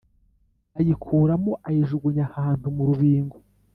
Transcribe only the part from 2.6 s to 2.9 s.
mu